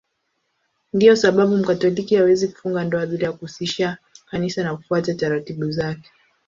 Ndiyo 0.93 1.15
sababu 1.15 1.57
Mkatoliki 1.57 2.15
hawezi 2.15 2.47
kufunga 2.47 2.83
ndoa 2.83 3.05
bila 3.05 3.25
ya 3.25 3.31
kuhusisha 3.33 3.97
Kanisa 4.31 4.63
na 4.63 4.75
kufuata 4.77 5.13
taratibu 5.13 5.71
zake. 5.71 6.11